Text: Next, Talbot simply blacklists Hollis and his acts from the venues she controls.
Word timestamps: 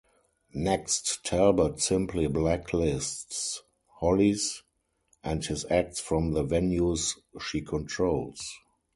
Next, 0.55 1.23
Talbot 1.25 1.79
simply 1.79 2.25
blacklists 2.25 3.59
Hollis 3.99 4.63
and 5.23 5.45
his 5.45 5.63
acts 5.69 5.99
from 5.99 6.33
the 6.33 6.43
venues 6.43 7.13
she 7.39 7.61
controls. 7.61 8.41